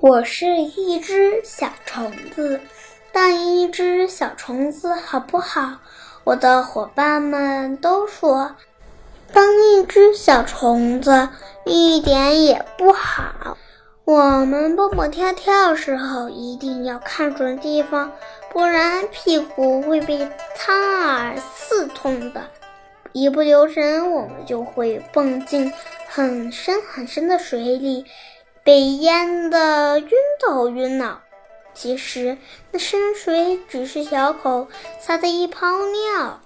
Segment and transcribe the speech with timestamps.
[0.00, 2.60] 我是一只小虫子，
[3.10, 5.78] 当一只小虫子好不好？
[6.22, 8.54] 我的伙伴们都说，
[9.32, 11.30] 当一只小虫子
[11.64, 13.58] 一点也不好。
[14.04, 18.12] 我们蹦蹦跳跳时候一定要看准地方，
[18.52, 22.44] 不然屁股会被苍耳刺痛的。
[23.12, 25.72] 一不留神，我们就会蹦进
[26.06, 28.06] 很深很深的水里。
[28.68, 30.10] 被淹得晕
[30.44, 31.22] 头晕脑，
[31.72, 32.36] 其实
[32.70, 34.68] 那深水只是小口
[35.00, 36.40] 撒的一泡尿。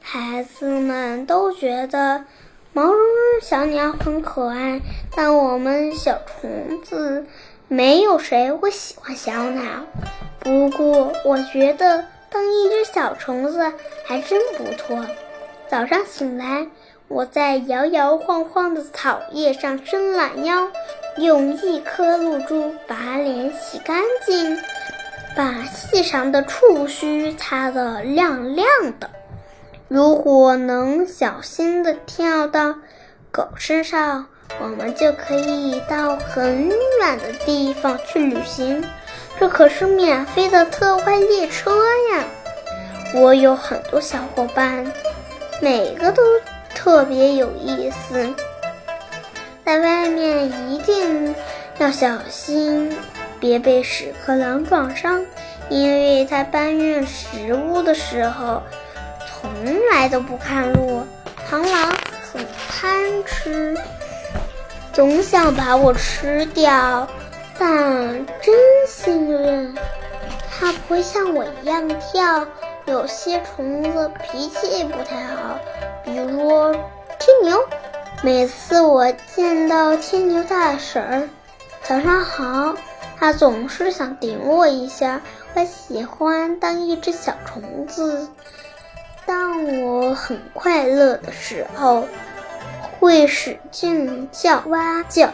[0.00, 2.24] 孩子们都觉得
[2.72, 4.80] 毛茸茸小鸟很可爱，
[5.14, 7.26] 但我们小虫子
[7.68, 9.62] 没有谁会喜欢小鸟。
[10.38, 13.70] 不过我觉得当一只小虫子
[14.06, 15.04] 还真不错。
[15.68, 16.68] 早上醒来。
[17.12, 20.68] 我在摇摇晃晃的草叶上伸懒腰，
[21.16, 24.58] 用一颗露珠把脸洗干净，
[25.36, 28.66] 把细长的触须擦得亮亮
[28.98, 29.10] 的。
[29.88, 32.74] 如果能小心地跳到
[33.30, 34.26] 狗身上，
[34.60, 38.84] 我们就可以到很远的地方去旅行。
[39.38, 41.70] 这可是免费的特快列车
[42.12, 42.24] 呀！
[43.14, 44.90] 我有很多小伙伴，
[45.60, 46.22] 每个都。
[46.72, 48.32] 特别有意思，
[49.66, 50.89] 在外面一定
[51.90, 52.96] 小心，
[53.38, 55.24] 别被屎壳郎撞伤，
[55.68, 58.62] 因为他搬运食物的时候
[59.26, 59.50] 从
[59.90, 61.02] 来都不看路。
[61.50, 61.92] 螳螂
[62.32, 63.76] 很贪吃，
[64.92, 67.08] 总想把我吃掉，
[67.58, 68.54] 但真
[68.86, 69.74] 幸运，
[70.50, 72.46] 它不会像我一样跳。
[72.86, 75.58] 有些虫子脾气不太好，
[76.04, 76.72] 比如
[77.18, 77.64] 天牛。
[78.22, 81.28] 每次我见到天牛大婶儿，
[81.90, 82.76] 早上好，
[83.18, 85.20] 它总是想顶我一下。
[85.54, 88.28] 我喜欢当一只小虫子，
[89.26, 92.06] 当我很快乐的时候，
[93.00, 95.30] 会使劲叫哇叫。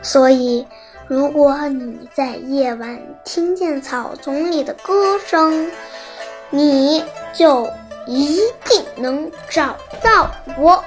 [0.00, 0.64] 所以。
[1.06, 5.70] 如果你在夜晚听见草丛里的歌声，
[6.48, 7.04] 你
[7.34, 7.68] 就
[8.06, 10.82] 一定能找到我。